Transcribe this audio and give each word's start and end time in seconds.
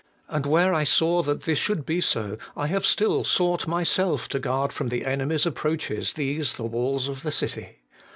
And 0.29 0.47
where 0.47 0.73
I 0.73 0.83
saw 0.83 1.21
that 1.21 1.43
this 1.43 1.59
should 1.59 1.85
be 1.85 2.01
so, 2.01 2.39
I 2.57 2.65
have 2.65 2.87
still 2.87 3.23
sought 3.23 3.67
myself 3.67 4.27
to 4.29 4.39
guard 4.39 4.73
from 4.73 4.89
the 4.89 5.05
enemy's 5.05 5.45
approaches 5.45 6.13
these 6.13 6.55
the 6.55 6.63
walls 6.63 7.07
of 7.07 7.21
the 7.21 7.31
city. 7.31 7.81